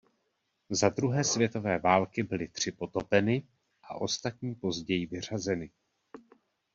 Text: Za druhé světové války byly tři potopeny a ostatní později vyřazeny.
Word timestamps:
Za 0.69 0.89
druhé 0.89 1.23
světové 1.23 1.79
války 1.79 2.23
byly 2.23 2.47
tři 2.47 2.71
potopeny 2.71 3.43
a 3.83 3.95
ostatní 3.95 4.55
později 4.55 5.05
vyřazeny. 5.05 5.69